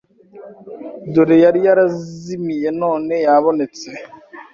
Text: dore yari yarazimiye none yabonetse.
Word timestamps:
dore 1.13 1.35
yari 1.43 1.59
yarazimiye 1.67 2.69
none 2.81 3.13
yabonetse. 3.25 3.87